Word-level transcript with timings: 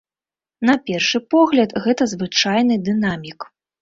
На 0.69 0.75
першы 0.87 1.21
погляд 1.33 1.75
гэта 1.85 2.03
звычайны 2.15 2.79
дынамік. 2.89 3.39